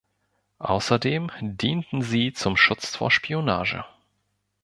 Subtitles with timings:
[0.57, 3.85] Außerdem dienten sie zum Schutz vor Spionage.